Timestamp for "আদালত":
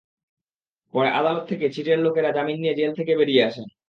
1.11-1.43